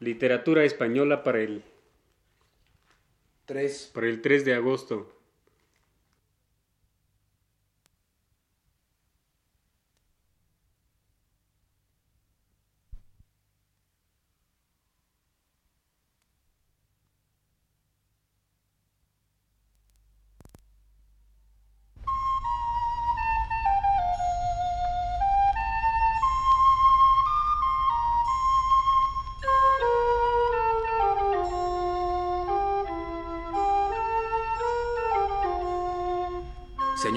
Literatura 0.00 0.64
española 0.64 1.24
para 1.24 1.40
el 1.40 1.64
3. 3.46 3.90
para 3.94 4.06
el 4.06 4.20
3 4.22 4.44
de 4.44 4.54
agosto. 4.54 5.17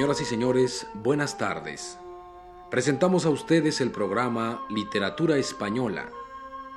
Señoras 0.02 0.22
y 0.22 0.26
señores, 0.26 0.88
buenas 0.96 1.38
tardes. 1.38 2.00
Presentamos 2.72 3.28
a 3.28 3.30
ustedes 3.30 3.82
el 3.82 3.92
programa 3.92 4.66
Literatura 4.68 5.38
Española, 5.38 6.10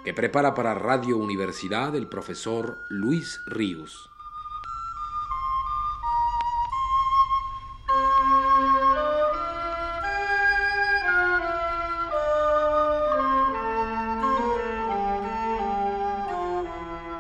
que 0.05 0.13
prepara 0.13 0.53
para 0.53 0.75
Radio 0.75 1.17
Universidad 1.17 1.97
el 1.97 2.07
profesor 2.07 2.77
Luis 2.91 3.41
Ríos. 3.47 4.11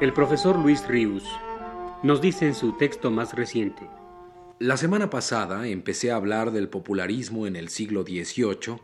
El 0.02 0.12
profesor 0.12 0.58
Luis 0.58 0.86
Ríos 0.86 1.24
nos 2.02 2.20
dice 2.20 2.46
en 2.46 2.54
su 2.54 2.72
texto 2.72 3.10
más 3.10 3.32
reciente. 3.32 3.88
La 4.60 4.76
semana 4.76 5.10
pasada 5.10 5.66
empecé 5.66 6.12
a 6.12 6.16
hablar 6.16 6.52
del 6.52 6.68
popularismo 6.68 7.48
en 7.48 7.56
el 7.56 7.68
siglo 7.68 8.04
XVIII 8.04 8.78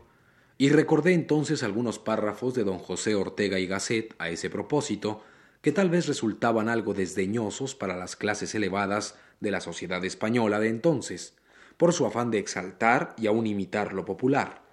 y 0.57 0.69
recordé 0.69 1.13
entonces 1.13 1.63
algunos 1.63 1.97
párrafos 1.97 2.53
de 2.53 2.65
don 2.65 2.77
José 2.77 3.15
Ortega 3.15 3.57
y 3.57 3.67
Gasset 3.67 4.13
a 4.19 4.29
ese 4.29 4.49
propósito, 4.49 5.23
que 5.61 5.71
tal 5.71 5.89
vez 5.89 6.07
resultaban 6.07 6.67
algo 6.67 6.93
desdeñosos 6.93 7.73
para 7.73 7.95
las 7.95 8.17
clases 8.17 8.53
elevadas 8.53 9.17
de 9.39 9.49
la 9.49 9.61
sociedad 9.61 10.03
española 10.03 10.59
de 10.59 10.67
entonces, 10.67 11.37
por 11.77 11.93
su 11.93 12.05
afán 12.05 12.31
de 12.31 12.39
exaltar 12.39 13.15
y 13.17 13.27
aun 13.27 13.47
imitar 13.47 13.93
lo 13.93 14.03
popular. 14.03 14.63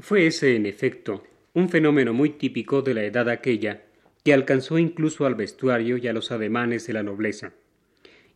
Fue 0.00 0.26
ese, 0.26 0.56
en 0.56 0.66
efecto, 0.66 1.22
un 1.54 1.68
fenómeno 1.68 2.12
muy 2.12 2.30
típico 2.30 2.82
de 2.82 2.94
la 2.94 3.04
edad 3.04 3.28
aquella, 3.28 3.84
que 4.24 4.34
alcanzó 4.34 4.76
incluso 4.76 5.24
al 5.24 5.36
vestuario 5.36 5.98
y 5.98 6.08
a 6.08 6.12
los 6.12 6.32
ademanes 6.32 6.84
de 6.88 6.94
la 6.94 7.04
nobleza 7.04 7.52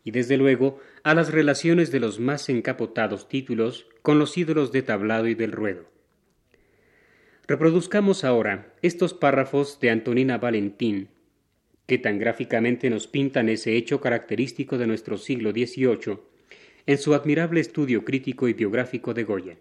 y 0.05 0.11
desde 0.11 0.37
luego 0.37 0.79
a 1.03 1.15
las 1.15 1.31
relaciones 1.31 1.91
de 1.91 2.01
los 2.01 2.21
más 2.21 2.49
encapotados 2.49 3.29
títulos 3.29 3.87
con 4.03 4.19
los 4.19 4.37
ídolos 4.37 4.73
de 4.73 4.83
tablado 4.83 5.27
y 5.29 5.35
del 5.35 5.53
ruedo. 5.53 5.85
Reproduzcamos 7.47 8.25
ahora 8.25 8.75
estos 8.83 9.15
párrafos 9.15 9.81
de 9.81 9.91
Antonina 9.91 10.39
Valentín, 10.39 11.09
que 11.87 11.99
tan 11.99 12.19
gráficamente 12.19 12.91
nos 12.91 13.07
pintan 13.07 13.49
ese 13.49 13.77
hecho 13.77 14.01
característico 14.01 14.79
de 14.79 14.87
nuestro 14.87 15.19
siglo 15.19 15.51
XVIII 15.51 16.21
en 16.87 16.99
su 16.99 17.15
admirable 17.15 17.61
estudio 17.61 18.05
crítico 18.05 18.47
y 18.49 18.53
biográfico 18.53 19.15
de 19.15 19.25
Goya. 19.25 19.59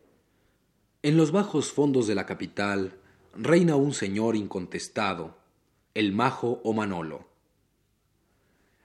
En 1.01 1.17
los 1.17 1.31
bajos 1.31 1.71
fondos 1.71 2.07
de 2.07 2.15
la 2.15 2.25
capital 2.25 2.93
reina 3.35 3.75
un 3.75 3.93
señor 3.93 4.35
incontestado, 4.35 5.37
el 5.95 6.11
majo 6.11 6.61
o 6.63 6.73
Manolo 6.73 7.29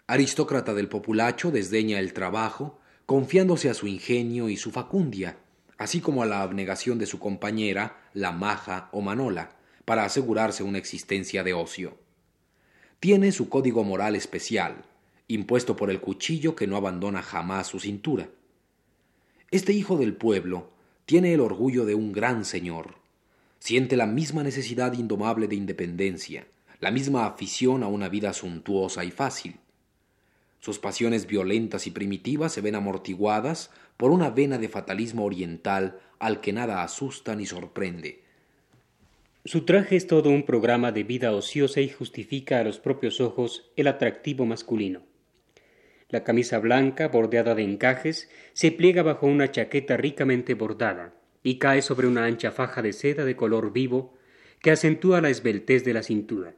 Aristócrata 0.07 0.75
del 0.75 0.91
populacho 0.91 1.51
desdeña 1.51 1.99
el 1.99 2.13
trabajo, 2.13 2.79
confiándose 3.07 3.71
a 3.71 3.75
su 3.75 3.87
ingenio 3.87 4.51
y 4.51 4.59
su 4.59 4.71
facundia, 4.71 5.39
así 5.79 6.03
como 6.03 6.23
a 6.23 6.27
la 6.27 6.43
abnegación 6.43 6.99
de 6.99 7.07
su 7.07 7.19
compañera, 7.19 8.03
la 8.13 8.31
maja 8.31 8.91
o 8.93 9.01
manola, 9.01 9.57
para 9.87 10.05
asegurarse 10.05 10.63
una 10.63 10.77
existencia 10.77 11.43
de 11.43 11.55
ocio. 11.55 11.97
Tiene 13.01 13.33
su 13.33 13.49
código 13.49 13.83
moral 13.83 14.15
especial, 14.15 14.85
impuesto 15.27 15.75
por 15.75 15.91
el 15.91 16.03
cuchillo 16.03 16.55
que 16.55 16.67
no 16.67 16.77
abandona 16.77 17.23
jamás 17.23 17.69
su 17.69 17.81
cintura. 17.81 18.29
Este 19.51 19.73
hijo 19.73 19.97
del 19.97 20.15
pueblo 20.15 20.71
tiene 21.07 21.33
el 21.33 21.41
orgullo 21.41 21.87
de 21.87 21.95
un 21.95 22.13
gran 22.13 22.45
señor, 22.45 22.97
siente 23.59 23.97
la 23.97 24.07
misma 24.07 24.43
necesidad 24.43 24.93
indomable 24.93 25.49
de 25.49 25.57
independencia, 25.57 26.47
la 26.81 26.91
misma 26.91 27.25
afición 27.25 27.83
a 27.83 27.89
una 27.89 28.11
vida 28.11 28.35
suntuosa 28.35 29.03
y 29.03 29.11
fácil, 29.11 29.61
sus 30.65 30.79
pasiones 30.79 31.27
violentas 31.27 31.87
y 31.87 31.91
primitivas 31.91 32.51
se 32.55 32.63
ven 32.63 32.75
amortiguadas 32.75 33.71
por 33.99 34.11
una 34.11 34.31
vena 34.31 34.57
de 34.57 34.71
fatalismo 34.71 35.27
oriental 35.27 36.01
al 36.19 36.41
que 36.41 36.55
nada 36.55 36.83
asusta 36.83 37.37
ni 37.37 37.45
sorprende. 37.45 38.23
Su 39.45 39.67
traje 39.67 39.97
es 39.97 40.07
todo 40.07 40.31
un 40.31 40.45
programa 40.45 40.91
de 40.91 41.03
vida 41.03 41.33
ociosa 41.33 41.83
y 41.83 41.91
justifica 41.91 42.61
a 42.61 42.65
los 42.65 42.79
propios 42.79 43.21
ojos 43.21 43.71
el 43.77 43.89
atractivo 43.89 44.47
masculino. 44.47 45.03
La 46.09 46.25
camisa 46.25 46.61
blanca, 46.61 47.09
bordeada 47.09 47.55
de 47.55 47.63
encajes, 47.63 48.31
se 48.55 48.73
pliega 48.73 49.03
bajo 49.03 49.27
una 49.27 49.51
chaqueta 49.51 49.99
ricamente 49.99 50.55
bordada 50.55 51.13
y 51.43 51.59
cae 51.59 51.83
sobre 51.83 52.07
una 52.07 52.25
ancha 52.25 52.53
faja 52.53 52.81
de 52.81 52.95
seda 52.95 53.27
de 53.27 53.37
color 53.37 53.71
vivo 53.71 54.15
que 54.63 54.71
acentúa 54.71 55.21
la 55.21 55.29
esbeltez 55.29 55.85
de 55.85 55.93
la 55.93 56.03
cintura. 56.03 56.55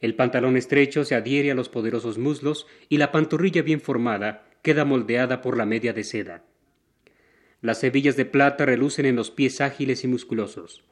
El 0.00 0.14
pantalón 0.14 0.56
estrecho 0.56 1.04
se 1.04 1.14
adhiere 1.14 1.50
a 1.50 1.54
los 1.54 1.68
poderosos 1.68 2.18
muslos 2.18 2.66
y 2.88 2.98
la 2.98 3.12
pantorrilla 3.12 3.62
bien 3.62 3.80
formada 3.80 4.46
queda 4.62 4.84
moldeada 4.84 5.40
por 5.40 5.56
la 5.56 5.64
media 5.64 5.92
de 5.92 6.04
seda. 6.04 6.44
Las 7.62 7.82
hebillas 7.82 8.16
de 8.16 8.26
plata 8.26 8.66
relucen 8.66 9.06
en 9.06 9.16
los 9.16 9.30
pies 9.30 9.60
ágiles 9.60 10.04
y 10.04 10.08
musculosos. 10.08 10.84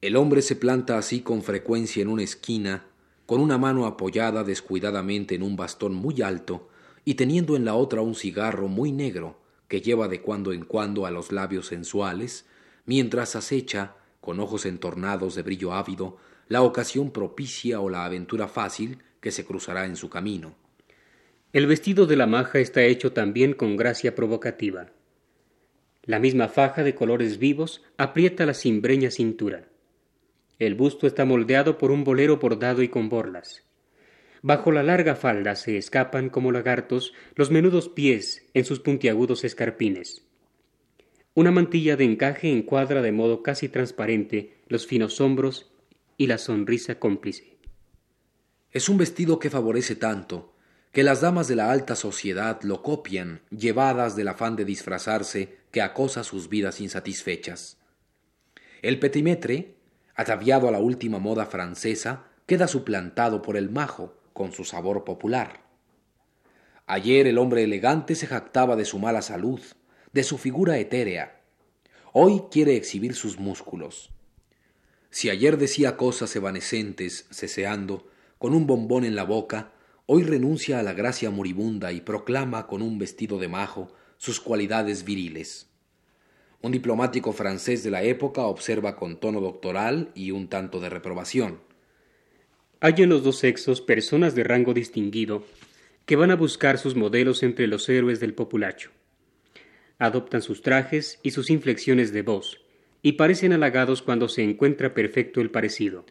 El 0.00 0.14
hombre 0.14 0.42
se 0.42 0.54
planta 0.54 0.96
así 0.96 1.20
con 1.20 1.42
frecuencia 1.42 2.02
en 2.02 2.08
una 2.08 2.22
esquina, 2.22 2.86
con 3.26 3.40
una 3.40 3.58
mano 3.58 3.84
apoyada 3.84 4.44
descuidadamente 4.44 5.34
en 5.34 5.42
un 5.42 5.56
bastón 5.56 5.92
muy 5.94 6.22
alto 6.22 6.68
y 7.04 7.14
teniendo 7.14 7.56
en 7.56 7.64
la 7.64 7.74
otra 7.74 8.00
un 8.00 8.14
cigarro 8.14 8.68
muy 8.68 8.92
negro 8.92 9.40
que 9.66 9.80
lleva 9.80 10.08
de 10.08 10.22
cuando 10.22 10.52
en 10.52 10.64
cuando 10.64 11.04
a 11.04 11.10
los 11.10 11.32
labios 11.32 11.66
sensuales, 11.66 12.46
mientras 12.86 13.36
acecha, 13.36 13.96
con 14.20 14.40
ojos 14.40 14.64
entornados 14.66 15.34
de 15.34 15.42
brillo 15.42 15.74
ávido, 15.74 16.16
la 16.48 16.62
ocasión 16.62 17.10
propicia 17.10 17.80
o 17.80 17.90
la 17.90 18.04
aventura 18.04 18.48
fácil 18.48 18.98
que 19.20 19.30
se 19.30 19.44
cruzará 19.44 19.84
en 19.84 19.96
su 19.96 20.08
camino. 20.08 20.54
El 21.52 21.66
vestido 21.66 22.06
de 22.06 22.16
la 22.16 22.26
maja 22.26 22.58
está 22.58 22.82
hecho 22.82 23.12
también 23.12 23.54
con 23.54 23.76
gracia 23.76 24.14
provocativa. 24.14 24.90
La 26.02 26.18
misma 26.18 26.48
faja 26.48 26.82
de 26.82 26.94
colores 26.94 27.38
vivos 27.38 27.82
aprieta 27.96 28.46
la 28.46 28.54
cimbreña 28.54 29.10
cintura. 29.10 29.68
El 30.58 30.74
busto 30.74 31.06
está 31.06 31.24
moldeado 31.24 31.78
por 31.78 31.90
un 31.90 32.04
bolero 32.04 32.38
bordado 32.38 32.82
y 32.82 32.88
con 32.88 33.08
borlas. 33.08 33.64
Bajo 34.42 34.72
la 34.72 34.82
larga 34.82 35.16
falda 35.16 35.56
se 35.56 35.76
escapan 35.76 36.30
como 36.30 36.52
lagartos 36.52 37.12
los 37.34 37.50
menudos 37.50 37.88
pies 37.88 38.48
en 38.54 38.64
sus 38.64 38.80
puntiagudos 38.80 39.44
escarpines. 39.44 40.24
Una 41.34 41.50
mantilla 41.50 41.96
de 41.96 42.04
encaje 42.04 42.50
encuadra 42.50 43.02
de 43.02 43.12
modo 43.12 43.42
casi 43.42 43.68
transparente 43.68 44.58
los 44.68 44.86
finos 44.86 45.20
hombros 45.20 45.70
y 46.18 46.26
la 46.26 46.36
sonrisa 46.36 46.98
cómplice. 46.98 47.56
Es 48.70 48.90
un 48.90 48.98
vestido 48.98 49.38
que 49.38 49.48
favorece 49.48 49.94
tanto, 49.94 50.52
que 50.92 51.04
las 51.04 51.20
damas 51.20 51.48
de 51.48 51.56
la 51.56 51.70
alta 51.70 51.94
sociedad 51.94 52.60
lo 52.62 52.82
copian, 52.82 53.40
llevadas 53.50 54.16
del 54.16 54.28
afán 54.28 54.56
de 54.56 54.64
disfrazarse 54.64 55.56
que 55.70 55.80
acosa 55.80 56.24
sus 56.24 56.48
vidas 56.48 56.80
insatisfechas. 56.80 57.78
El 58.82 58.98
petimetre, 58.98 59.76
ataviado 60.14 60.68
a 60.68 60.72
la 60.72 60.80
última 60.80 61.18
moda 61.18 61.46
francesa, 61.46 62.24
queda 62.46 62.66
suplantado 62.66 63.40
por 63.40 63.56
el 63.56 63.70
majo, 63.70 64.14
con 64.32 64.52
su 64.52 64.64
sabor 64.64 65.04
popular. 65.04 65.62
Ayer 66.86 67.26
el 67.26 67.38
hombre 67.38 67.64
elegante 67.64 68.14
se 68.14 68.26
jactaba 68.26 68.76
de 68.76 68.84
su 68.84 68.98
mala 68.98 69.22
salud, 69.22 69.60
de 70.12 70.24
su 70.24 70.38
figura 70.38 70.78
etérea. 70.78 71.40
Hoy 72.12 72.44
quiere 72.50 72.76
exhibir 72.76 73.14
sus 73.14 73.38
músculos. 73.38 74.10
Si 75.10 75.30
ayer 75.30 75.56
decía 75.56 75.96
cosas 75.96 76.34
evanescentes, 76.36 77.26
ceseando, 77.30 78.06
con 78.38 78.54
un 78.54 78.66
bombón 78.66 79.04
en 79.04 79.16
la 79.16 79.24
boca, 79.24 79.72
hoy 80.06 80.22
renuncia 80.22 80.78
a 80.78 80.82
la 80.82 80.92
gracia 80.92 81.30
moribunda 81.30 81.92
y 81.92 82.00
proclama 82.00 82.66
con 82.66 82.82
un 82.82 82.98
vestido 82.98 83.38
de 83.38 83.48
majo 83.48 83.92
sus 84.16 84.40
cualidades 84.40 85.04
viriles. 85.04 85.68
Un 86.60 86.72
diplomático 86.72 87.32
francés 87.32 87.84
de 87.84 87.90
la 87.90 88.02
época 88.02 88.42
observa 88.42 88.96
con 88.96 89.20
tono 89.20 89.40
doctoral 89.40 90.10
y 90.14 90.32
un 90.32 90.48
tanto 90.48 90.80
de 90.80 90.90
reprobación. 90.90 91.60
Hay 92.80 92.94
en 92.98 93.08
los 93.08 93.22
dos 93.22 93.38
sexos 93.38 93.80
personas 93.80 94.34
de 94.34 94.44
rango 94.44 94.74
distinguido 94.74 95.44
que 96.04 96.16
van 96.16 96.30
a 96.30 96.36
buscar 96.36 96.78
sus 96.78 96.96
modelos 96.96 97.42
entre 97.42 97.66
los 97.66 97.88
héroes 97.88 98.18
del 98.18 98.34
populacho. 98.34 98.90
Adoptan 99.98 100.42
sus 100.42 100.62
trajes 100.62 101.18
y 101.22 101.30
sus 101.32 101.50
inflexiones 101.50 102.12
de 102.12 102.22
voz, 102.22 102.60
y 103.02 103.12
parecen 103.12 103.52
halagados 103.52 104.02
cuando 104.02 104.28
se 104.28 104.42
encuentra 104.42 104.94
perfecto 104.94 105.40
el 105.40 105.50
parecido. 105.50 106.04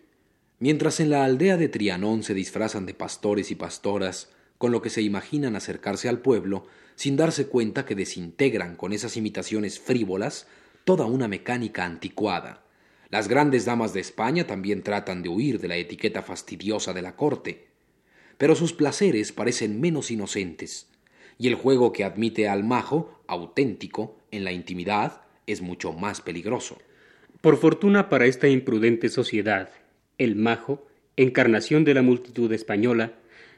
Mientras 0.59 0.99
en 0.99 1.09
la 1.09 1.23
aldea 1.23 1.57
de 1.57 1.69
Trianón 1.69 2.23
se 2.23 2.33
disfrazan 2.33 2.85
de 2.85 2.93
pastores 2.93 3.51
y 3.51 3.55
pastoras, 3.55 4.29
con 4.57 4.71
lo 4.71 4.81
que 4.81 4.89
se 4.89 5.01
imaginan 5.01 5.55
acercarse 5.55 6.09
al 6.09 6.19
pueblo, 6.19 6.65
sin 6.95 7.15
darse 7.15 7.47
cuenta 7.47 7.85
que 7.85 7.93
desintegran 7.93 8.75
con 8.75 8.91
esas 8.91 9.17
imitaciones 9.17 9.79
frívolas 9.79 10.47
toda 10.83 11.05
una 11.05 11.27
mecánica 11.27 11.85
anticuada. 11.85 12.63
Las 13.09 13.27
grandes 13.27 13.65
damas 13.65 13.93
de 13.93 13.99
España 13.99 14.47
también 14.47 14.81
tratan 14.81 15.21
de 15.21 15.29
huir 15.29 15.59
de 15.59 15.67
la 15.67 15.77
etiqueta 15.77 16.23
fastidiosa 16.23 16.93
de 16.93 17.01
la 17.01 17.15
corte, 17.15 17.67
pero 18.37 18.55
sus 18.55 18.73
placeres 18.73 19.31
parecen 19.31 19.79
menos 19.79 20.11
inocentes, 20.11 20.87
y 21.37 21.47
el 21.47 21.55
juego 21.55 21.93
que 21.93 22.03
admite 22.03 22.47
al 22.47 22.63
majo, 22.63 23.21
auténtico, 23.27 24.17
en 24.31 24.43
la 24.43 24.51
intimidad, 24.51 25.21
es 25.47 25.61
mucho 25.61 25.93
más 25.93 26.21
peligroso. 26.21 26.77
Por 27.41 27.57
fortuna 27.57 28.09
para 28.09 28.25
esta 28.25 28.47
imprudente 28.47 29.09
sociedad, 29.09 29.69
el 30.17 30.35
majo, 30.35 30.87
encarnación 31.15 31.83
de 31.83 31.93
la 31.93 32.01
multitud 32.01 32.51
española, 32.51 33.13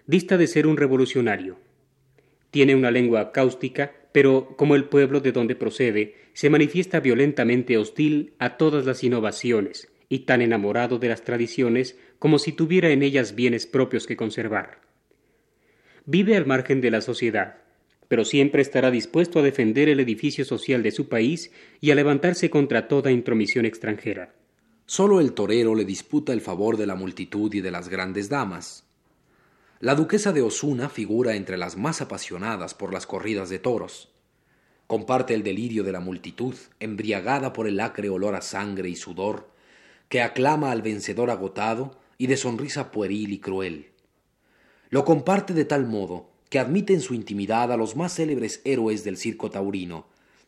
dista 0.06 0.38
de 0.38 0.47
ser 0.47 0.68
un 0.68 0.77
revolucionario. 0.77 1.57
Tiene 2.51 2.75
una 2.75 2.91
lengua 2.91 3.31
cáustica, 3.31 3.94
pero 4.12 4.56
como 4.57 4.75
el 4.75 4.86
pueblo 4.86 5.19
de 5.19 5.31
donde 5.31 5.56
procede, 5.56 6.15
se 6.33 6.50
manifiesta 6.50 7.00
violentamente 7.00 7.77
hostil 7.77 8.33
a 8.39 8.57
todas 8.57 8.86
las 8.86 9.03
innovaciones 9.03 9.91
y 10.09 10.19
tan 10.19 10.41
enamorado 10.41 10.97
de 10.97 11.09
las 11.09 11.24
tradiciones 11.24 11.97
como 12.18 12.39
si 12.39 12.51
tuviera 12.51 12.89
en 12.89 13.03
ellas 13.03 13.36
bienes 13.36 13.68
propios 13.68 14.07
que 14.07 14.18
conservar. 14.18 14.81
Vive 16.06 16.36
al 16.36 16.47
margen 16.47 16.81
de 16.81 16.91
la 16.91 17.01
sociedad, 17.01 17.57
pero 18.10 18.26
siempre 18.26 18.62
estará 18.62 18.92
dispuesto 18.92 19.40
a 19.40 19.44
defender 19.44 19.88
el 19.88 20.00
edificio 20.00 20.44
social 20.44 20.84
de 20.84 20.92
su 20.92 21.08
país 21.08 21.52
y 21.80 21.92
a 21.92 21.96
levantarse 21.96 22.50
contra 22.50 22.88
toda 22.88 23.12
intromisión 23.12 23.66
extranjera. 23.66 24.34
Solo 24.88 25.22
el 25.22 25.34
torero 25.34 25.76
le 25.76 25.86
disputa 25.86 26.34
el 26.34 26.42
favor 26.42 26.76
de 26.76 26.88
la 26.88 26.96
multitud 26.96 27.54
y 27.54 27.62
de 27.62 27.70
las 27.70 27.88
grandes 27.88 28.28
damas. 28.28 28.84
La 29.80 29.94
duquesa 29.94 30.34
de 30.34 30.42
Osuna 30.42 30.90
figura 30.90 31.36
entre 31.36 31.56
las 31.56 31.78
más 31.78 32.02
apasionadas 32.02 32.74
por 32.74 32.92
las 32.92 33.06
corridas 33.06 33.50
de 33.50 33.60
toros. 33.60 34.10
Comparte 34.88 35.36
el 35.36 35.44
delirio 35.44 35.84
de 35.84 35.92
la 35.92 36.00
multitud, 36.00 36.56
embriagada 36.80 37.54
por 37.54 37.68
el 37.68 37.80
acre 37.80 38.10
olor 38.10 38.34
a 38.34 38.42
sangre 38.42 38.90
y 38.90 38.96
sudor, 38.96 39.52
que 40.10 40.24
aclama 40.24 40.72
al 40.72 40.82
vencedor 40.82 41.30
agotado 41.30 42.00
y 42.18 42.26
de 42.26 42.38
sonrisa 42.38 42.90
pueril 42.90 43.32
y 43.32 43.40
cruel. 43.40 43.92
Lo 44.90 45.06
comparte 45.06 45.54
de 45.54 45.66
tal 45.66 45.86
modo 45.86 46.29
que 46.50 46.60
admite 46.60 46.94
en 46.94 47.01
su 47.01 47.13
intimidad 47.13 47.72
a 47.72 47.78
los 47.78 47.96
más 47.96 48.16
célebres 48.16 48.62
héroes 48.66 49.04
del 49.04 49.18
circo 49.18 49.50
taurino, 49.50 50.07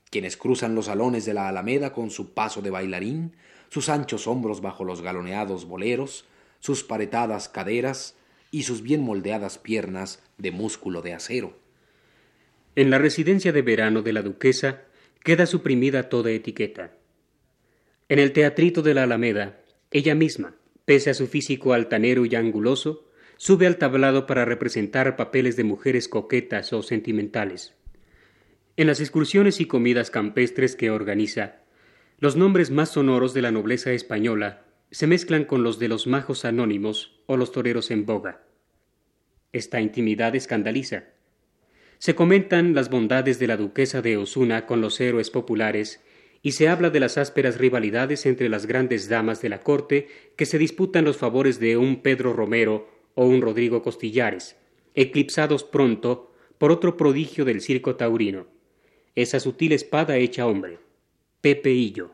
quienes 0.10 0.36
cruzan 0.36 0.76
los 0.76 0.86
salones 0.86 1.26
de 1.26 1.34
la 1.34 1.48
Alameda 1.48 1.94
con 1.94 2.10
su 2.10 2.34
paso 2.34 2.62
de 2.62 2.70
bailarín, 2.70 3.36
sus 3.70 3.88
anchos 3.90 4.28
hombros 4.28 4.62
bajo 4.62 4.84
los 4.84 5.02
galoneados 5.02 5.66
boleros, 5.66 6.26
sus 6.60 6.84
paretadas 6.84 7.48
caderas, 7.48 8.16
y 8.52 8.64
sus 8.64 8.84
bien 8.84 9.02
moldeadas 9.02 9.58
piernas 9.58 10.22
de 10.38 10.52
músculo 10.52 11.02
de 11.02 11.14
acero. 11.14 11.58
En 12.76 12.90
la 12.90 12.98
residencia 12.98 13.52
de 13.52 13.62
verano 13.62 14.02
de 14.02 14.14
la 14.14 14.22
duquesa 14.22 14.84
queda 15.24 15.46
suprimida 15.46 16.10
toda 16.10 16.32
etiqueta. 16.32 16.94
En 18.10 18.20
el 18.20 18.34
teatrito 18.34 18.82
de 18.82 18.94
la 18.94 19.04
Alameda, 19.04 19.62
ella 19.90 20.16
misma, 20.16 20.56
pese 20.86 21.10
a 21.10 21.14
su 21.14 21.28
físico 21.28 21.74
altanero 21.74 22.26
y 22.26 22.36
anguloso, 22.36 23.08
sube 23.42 23.66
al 23.66 23.78
tablado 23.78 24.28
para 24.28 24.46
representar 24.46 25.16
papeles 25.16 25.56
de 25.56 25.64
mujeres 25.64 26.08
coquetas 26.08 26.74
o 26.74 26.84
sentimentales. 26.84 27.74
En 28.78 28.86
las 28.86 29.00
excursiones 29.00 29.60
y 29.60 29.66
comidas 29.66 30.12
campestres 30.12 30.76
que 30.76 30.92
organiza, 30.92 31.56
los 32.20 32.36
nombres 32.36 32.70
más 32.70 32.90
sonoros 32.90 33.34
de 33.34 33.42
la 33.42 33.50
nobleza 33.50 33.94
española 33.94 34.68
se 34.92 35.08
mezclan 35.08 35.46
con 35.46 35.64
los 35.64 35.80
de 35.80 35.88
los 35.88 36.06
majos 36.06 36.46
anónimos 36.46 37.20
o 37.26 37.36
los 37.36 37.52
toreros 37.52 37.90
en 37.90 38.06
boga. 38.06 38.44
Esta 39.54 39.82
intimidad 39.82 40.36
escandaliza. 40.36 41.06
Se 41.98 42.14
comentan 42.14 42.76
las 42.76 42.92
bondades 42.92 43.40
de 43.40 43.48
la 43.48 43.58
duquesa 43.58 44.04
de 44.04 44.18
Osuna 44.18 44.68
con 44.68 44.82
los 44.82 45.02
héroes 45.02 45.32
populares 45.32 46.00
y 46.44 46.52
se 46.52 46.70
habla 46.70 46.92
de 46.92 47.00
las 47.00 47.18
ásperas 47.18 47.58
rivalidades 47.58 48.28
entre 48.28 48.50
las 48.50 48.68
grandes 48.68 49.10
damas 49.10 49.42
de 49.42 49.50
la 49.50 49.62
corte 49.62 50.10
que 50.38 50.46
se 50.46 50.60
disputan 50.60 51.06
los 51.06 51.18
favores 51.18 51.60
de 51.60 51.78
un 51.78 52.04
Pedro 52.04 52.34
Romero 52.34 53.01
o 53.16 53.26
un 53.26 53.42
Rodrigo 53.42 53.82
Costillares, 53.82 54.56
eclipsados 54.96 55.64
pronto 55.64 56.32
por 56.58 56.72
otro 56.72 56.98
prodigio 56.98 57.46
del 57.46 57.62
circo 57.62 57.96
taurino, 57.96 58.48
esa 59.16 59.40
sutil 59.40 59.72
espada 59.72 60.18
hecha 60.18 60.46
hombre, 60.46 60.80
Pepe 61.42 61.72
Hillo. 61.72 62.12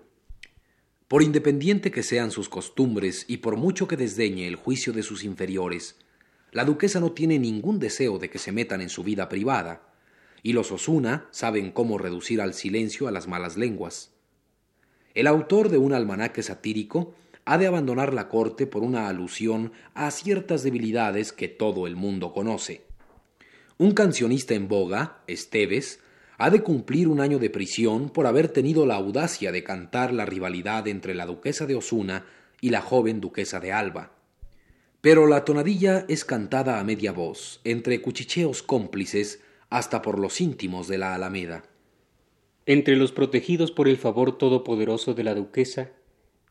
Por 1.08 1.22
independiente 1.22 1.92
que 1.92 2.04
sean 2.04 2.32
sus 2.32 2.50
costumbres 2.50 3.26
y 3.28 3.38
por 3.38 3.56
mucho 3.56 3.88
que 3.88 3.98
desdeñe 3.98 4.48
el 4.48 4.56
juicio 4.56 4.94
de 4.94 5.04
sus 5.04 5.24
inferiores, 5.24 5.96
la 6.52 6.66
duquesa 6.66 7.00
no 7.00 7.12
tiene 7.12 7.40
ningún 7.40 7.80
deseo 7.80 8.20
de 8.20 8.30
que 8.30 8.40
se 8.40 8.52
metan 8.52 8.82
en 8.82 8.90
su 8.90 9.04
vida 9.04 9.30
privada, 9.30 9.94
y 10.44 10.54
los 10.54 10.72
Osuna 10.72 11.28
saben 11.32 11.72
cómo 11.72 11.98
reducir 11.98 12.42
al 12.42 12.54
silencio 12.54 13.08
a 13.08 13.12
las 13.12 13.28
malas 13.28 13.58
lenguas. 13.58 14.12
El 15.14 15.28
autor 15.28 15.70
de 15.70 15.78
un 15.78 15.94
almanaque 15.94 16.44
satírico 16.44 17.16
ha 17.48 17.58
de 17.58 17.66
abandonar 17.66 18.14
la 18.14 18.28
corte 18.28 18.68
por 18.68 18.84
una 18.84 19.08
alusión 19.08 19.72
a 19.94 20.12
ciertas 20.12 20.64
debilidades 20.64 21.32
que 21.32 21.48
todo 21.48 21.88
el 21.88 21.96
mundo 21.96 22.34
conoce. 22.34 22.82
Un 23.78 23.94
cancionista 23.94 24.54
en 24.54 24.68
boga, 24.68 25.20
Esteves, 25.28 26.02
ha 26.38 26.50
de 26.50 26.62
cumplir 26.62 27.08
un 27.08 27.22
año 27.22 27.40
de 27.40 27.50
prisión 27.50 28.10
por 28.10 28.28
haber 28.28 28.50
tenido 28.50 28.86
la 28.86 28.96
audacia 28.96 29.54
de 29.54 29.64
cantar 29.64 30.12
la 30.12 30.26
rivalidad 30.26 30.90
entre 30.90 31.16
la 31.16 31.26
duquesa 31.26 31.66
de 31.66 31.76
Osuna 31.76 32.26
y 32.60 32.72
la 32.72 32.82
joven 32.82 33.22
duquesa 33.22 33.62
de 33.62 33.72
Alba. 33.72 34.12
Pero 35.00 35.26
la 35.26 35.46
tonadilla 35.46 36.04
es 36.10 36.26
cantada 36.26 36.82
a 36.82 36.84
media 36.84 37.14
voz, 37.14 37.62
entre 37.64 38.02
cuchicheos 38.02 38.62
cómplices, 38.62 39.42
hasta 39.70 40.02
por 40.02 40.20
los 40.20 40.42
íntimos 40.42 40.90
de 40.90 40.98
la 40.98 41.16
Alameda. 41.16 41.64
Entre 42.66 42.98
los 42.98 43.14
protegidos 43.14 43.72
por 43.72 43.88
el 43.88 43.96
favor 43.96 44.38
todopoderoso 44.38 45.14
de 45.14 45.24
la 45.24 45.34
duquesa 45.34 45.92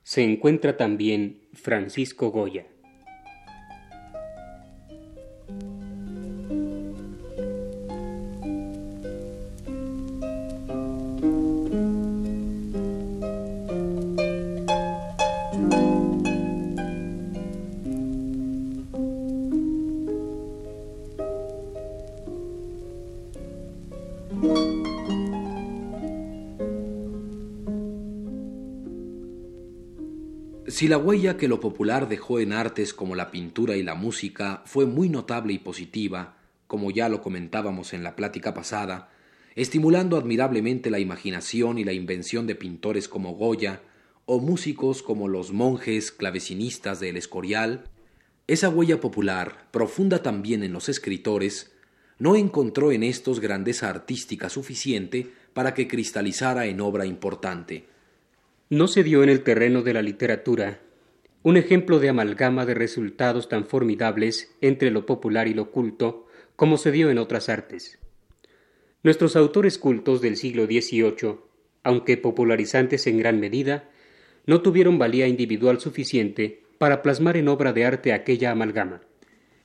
se 0.07 0.23
encuentra 0.23 0.77
también 0.77 1.49
Francisco 1.53 2.31
Goya. 2.31 2.65
Si 30.77 30.89
la 30.89 30.99
huella 30.99 31.39
que 31.39 31.49
lo 31.49 31.59
popular 31.59 32.07
dejó 32.07 32.39
en 32.39 32.53
artes 32.53 32.93
como 32.93 33.15
la 33.15 33.31
pintura 33.31 33.79
y 33.79 33.83
la 33.83 33.95
música 33.95 34.61
fue 34.67 34.85
muy 34.85 35.09
notable 35.09 35.55
y 35.55 35.59
positiva, 35.59 36.37
como 36.67 36.91
ya 36.91 37.09
lo 37.09 37.23
comentábamos 37.23 37.95
en 37.95 38.03
la 38.03 38.15
plática 38.15 38.53
pasada, 38.53 39.09
estimulando 39.55 40.19
admirablemente 40.19 40.91
la 40.91 40.99
imaginación 40.99 41.79
y 41.79 41.85
la 41.85 41.95
invención 41.95 42.47
de 42.47 42.57
pintores 42.57 43.09
como 43.09 43.33
Goya, 43.37 43.81
o 44.27 44.39
músicos 44.39 45.03
como 45.03 45.29
los 45.29 45.51
monjes 45.51 46.13
clavecinistas 46.13 47.01
del 47.01 47.17
Escorial, 47.17 47.85
esa 48.47 48.69
huella 48.69 49.01
popular, 49.01 49.69
profunda 49.71 50.23
también 50.23 50.63
en 50.63 50.75
los 50.75 50.91
escritores, 50.91 51.73
no 52.19 52.37
encontró 52.37 52.93
en 52.93 53.03
estos 53.03 53.41
grandeza 53.41 53.89
artística 53.89 54.51
suficiente 54.51 55.33
para 55.55 55.73
que 55.73 55.89
cristalizara 55.89 56.67
en 56.67 56.83
obra 56.83 57.07
importante 57.07 57.96
no 58.69 58.89
se 58.89 59.05
dio 59.05 59.23
en 59.23 59.29
el 59.29 59.43
terreno 59.43 59.83
de 59.83 59.93
la 59.93 60.03
literatura 60.03 60.81
un 61.47 61.57
ejemplo 61.57 62.01
de 62.01 62.09
amalgama 62.09 62.67
de 62.67 62.75
resultados 62.75 63.49
tan 63.49 63.67
formidables 63.67 64.53
entre 64.61 64.91
lo 64.91 65.07
popular 65.07 65.47
y 65.47 65.55
lo 65.55 65.71
culto 65.71 66.27
como 66.57 66.77
se 66.77 66.91
dio 66.91 67.09
en 67.09 67.19
otras 67.19 67.49
artes. 67.49 68.01
Nuestros 69.05 69.37
autores 69.37 69.79
cultos 69.79 70.21
del 70.21 70.37
siglo 70.37 70.67
XVIII, 70.67 71.37
aunque 71.85 72.17
popularizantes 72.17 73.07
en 73.07 73.19
gran 73.19 73.39
medida, 73.39 73.89
no 74.45 74.61
tuvieron 74.61 74.99
valía 74.99 75.29
individual 75.29 75.79
suficiente 75.79 76.65
para 76.79 77.03
plasmar 77.03 77.37
en 77.37 77.47
obra 77.47 77.73
de 77.73 77.85
arte 77.85 78.13
aquella 78.13 78.51
amalgama. 78.51 79.03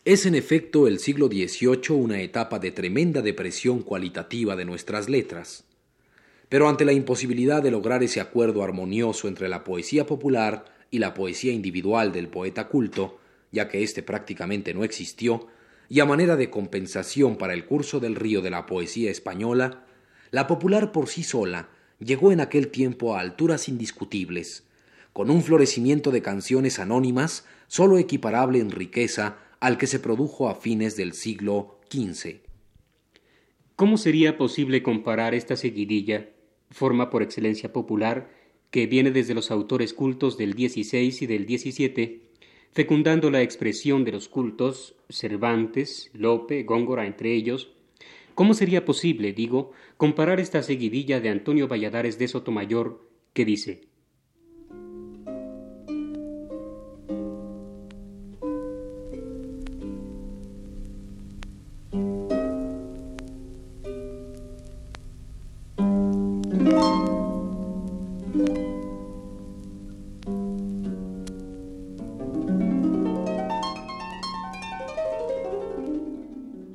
Es 0.06 0.28
en 0.28 0.36
efecto 0.36 0.88
el 0.88 1.00
siglo 1.00 1.30
XVIII 1.30 1.96
una 1.96 2.22
etapa 2.22 2.60
de 2.60 2.70
tremenda 2.70 3.24
depresión 3.24 3.82
cualitativa 3.82 4.56
de 4.56 4.66
nuestras 4.66 5.10
letras. 5.10 5.66
Pero 6.52 6.68
ante 6.68 6.84
la 6.84 6.92
imposibilidad 6.92 7.64
de 7.64 7.72
lograr 7.72 8.04
ese 8.04 8.20
acuerdo 8.20 8.62
armonioso 8.62 9.30
entre 9.30 9.48
la 9.48 9.64
poesía 9.64 10.06
popular 10.06 10.66
y 10.92 11.00
la 11.00 11.14
poesía 11.14 11.54
individual 11.54 12.12
del 12.12 12.28
poeta 12.28 12.68
culto, 12.68 13.20
ya 13.54 13.70
que 13.70 13.84
éste 13.84 14.04
prácticamente 14.04 14.74
no 14.74 14.84
existió, 14.84 15.48
y 15.88 16.02
a 16.02 16.06
manera 16.06 16.36
de 16.36 16.50
compensación 16.50 17.38
para 17.38 17.54
el 17.54 17.66
curso 17.66 18.02
del 18.02 18.16
río 18.16 18.42
de 18.42 18.50
la 18.50 18.66
poesía 18.66 19.10
española, 19.10 19.86
la 20.32 20.48
popular 20.48 20.92
por 20.92 21.08
sí 21.08 21.24
sola 21.24 21.70
llegó 22.00 22.34
en 22.34 22.42
aquel 22.42 22.68
tiempo 22.68 23.16
a 23.16 23.22
alturas 23.22 23.70
indiscutibles, 23.70 24.66
con 25.14 25.30
un 25.30 25.44
florecimiento 25.44 26.12
de 26.12 26.22
canciones 26.22 26.80
anónimas 26.80 27.46
sólo 27.68 27.98
equiparable 27.98 28.60
en 28.60 28.72
riqueza 28.72 29.38
al 29.62 29.78
que 29.78 29.88
se 29.88 30.02
produjo 30.02 30.50
a 30.50 30.56
fines 30.56 30.98
del 30.98 31.14
siglo 31.14 31.80
XV. 31.90 32.42
¿Cómo 33.78 33.96
sería 33.98 34.38
posible 34.38 34.84
comparar 34.84 35.34
esta 35.34 35.56
seguidilla, 35.56 36.28
forma 36.72 37.10
por 37.10 37.22
excelencia 37.22 37.72
popular, 37.72 38.32
que 38.72 38.88
viene 38.88 39.12
desde 39.12 39.34
los 39.34 39.52
autores 39.52 39.94
cultos 39.94 40.38
del 40.38 40.54
XVI 40.54 41.18
y 41.22 41.26
del 41.28 41.46
XVII, 41.46 42.22
fecundando 42.72 43.30
la 43.30 43.42
expresión 43.42 44.06
de 44.06 44.14
los 44.14 44.30
cultos, 44.30 44.96
Cervantes, 45.10 46.10
Lope, 46.14 46.64
Góngora 46.64 47.06
entre 47.06 47.34
ellos, 47.34 47.72
¿cómo 48.34 48.54
sería 48.54 48.86
posible, 48.86 49.34
digo, 49.34 49.74
comparar 49.98 50.40
esta 50.40 50.64
seguidilla 50.64 51.20
de 51.20 51.30
Antonio 51.30 51.68
Valladares 51.68 52.18
de 52.18 52.30
Sotomayor 52.30 53.06
que 53.34 53.46
dice 53.46 53.91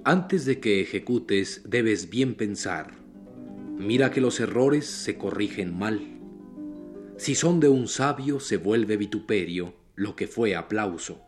Antes 0.09 0.45
de 0.45 0.61
que 0.61 0.81
ejecutes, 0.81 1.63
debes 1.69 2.11
bien 2.11 2.37
pensar. 2.37 2.93
Mira 3.77 4.13
que 4.13 4.21
los 4.21 4.39
errores 4.39 4.87
se 4.87 5.19
corrigen 5.19 5.77
mal. 5.77 6.01
Si 7.17 7.35
son 7.35 7.59
de 7.59 7.69
un 7.69 7.89
sabio, 7.89 8.39
se 8.39 8.57
vuelve 8.57 8.97
vituperio 8.97 9.75
lo 9.97 10.15
que 10.15 10.29
fue 10.29 10.55
aplauso. 10.55 11.23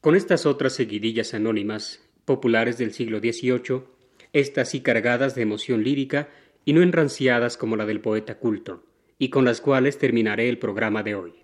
Con 0.00 0.16
estas 0.16 0.46
otras 0.46 0.72
seguidillas 0.72 1.32
anónimas, 1.32 2.00
populares 2.24 2.76
del 2.76 2.92
siglo 2.92 3.20
XVIII, 3.20 3.84
estas 4.32 4.70
sí 4.70 4.80
cargadas 4.80 5.36
de 5.36 5.42
emoción 5.42 5.84
lírica 5.84 6.28
y 6.64 6.72
no 6.72 6.82
enranciadas 6.82 7.56
como 7.56 7.76
la 7.76 7.86
del 7.86 8.00
poeta 8.00 8.38
culto, 8.40 8.84
y 9.16 9.30
con 9.30 9.44
las 9.44 9.60
cuales 9.60 9.96
terminaré 9.96 10.48
el 10.48 10.58
programa 10.58 11.04
de 11.04 11.14
hoy. 11.14 11.34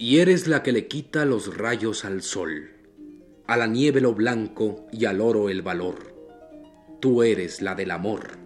Y 0.00 0.20
eres 0.20 0.48
la 0.48 0.62
que 0.62 0.72
le 0.72 0.88
quita 0.88 1.26
los 1.26 1.58
rayos 1.58 2.06
al 2.06 2.22
sol, 2.22 2.70
a 3.46 3.58
la 3.58 3.66
nieve 3.66 4.00
lo 4.00 4.14
blanco 4.14 4.86
y 4.90 5.04
al 5.04 5.20
oro 5.20 5.50
el 5.50 5.60
valor. 5.60 6.16
Tú 7.00 7.22
eres 7.22 7.60
la 7.60 7.74
del 7.74 7.90
amor. 7.90 8.38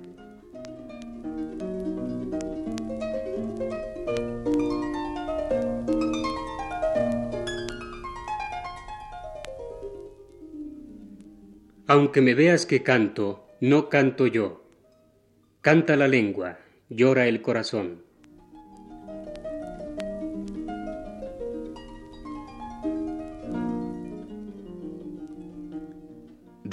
Aunque 11.87 12.21
me 12.21 12.35
veas 12.35 12.67
que 12.67 12.83
canto, 12.83 13.47
no 13.61 13.89
canto 13.89 14.27
yo. 14.27 14.65
Canta 15.61 15.95
la 15.95 16.09
lengua, 16.09 16.59
llora 16.89 17.29
el 17.29 17.43
corazón. 17.43 18.04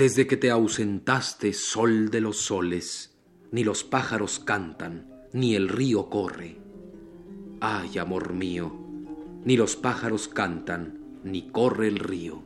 Desde 0.02 0.26
que 0.26 0.36
te 0.36 0.50
ausentaste, 0.50 1.54
sol 1.54 2.10
de 2.10 2.22
los 2.22 2.38
soles, 2.38 3.20
ni 3.52 3.64
los 3.64 3.84
pájaros 3.84 4.40
cantan, 4.40 5.28
ni 5.32 5.54
el 5.54 5.70
río 5.70 6.10
corre. 6.10 6.58
Ay, 7.60 8.00
amor 8.00 8.34
mío, 8.34 8.76
ni 9.46 9.56
los 9.58 9.76
pájaros 9.76 10.28
cantan, 10.28 11.20
ni 11.24 11.52
corre 11.52 11.88
el 11.88 12.00
río. 12.00 12.42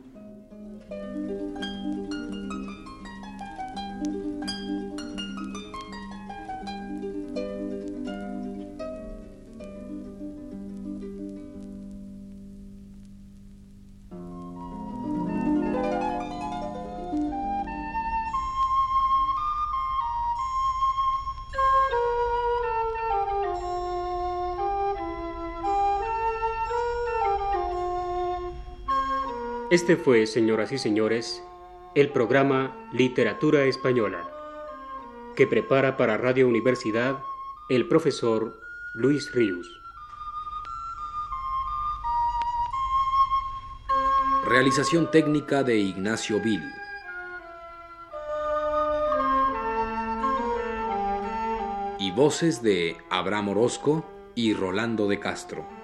Este 29.76 29.98
fue, 29.98 30.26
señoras 30.26 30.72
y 30.72 30.78
señores, 30.78 31.44
el 31.94 32.08
programa 32.08 32.74
Literatura 32.94 33.64
Española, 33.64 34.26
que 35.36 35.46
prepara 35.46 35.98
para 35.98 36.16
Radio 36.16 36.48
Universidad 36.48 37.18
el 37.68 37.86
profesor 37.86 38.58
Luis 38.94 39.30
Ríos. 39.34 39.82
Realización 44.48 45.10
técnica 45.10 45.62
de 45.62 45.76
Ignacio 45.76 46.40
Vil. 46.42 46.62
Y 51.98 52.12
voces 52.12 52.62
de 52.62 52.96
Abraham 53.10 53.50
Orozco 53.50 54.06
y 54.34 54.54
Rolando 54.54 55.06
de 55.06 55.20
Castro. 55.20 55.75